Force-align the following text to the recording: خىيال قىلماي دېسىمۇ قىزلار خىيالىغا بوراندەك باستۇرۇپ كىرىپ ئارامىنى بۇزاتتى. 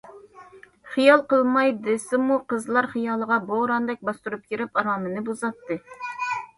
خىيال 0.93 1.21
قىلماي 1.33 1.75
دېسىمۇ 1.89 2.39
قىزلار 2.55 2.89
خىيالىغا 2.97 3.41
بوراندەك 3.53 4.05
باستۇرۇپ 4.11 4.53
كىرىپ 4.53 4.85
ئارامىنى 4.85 5.29
بۇزاتتى. 5.33 5.83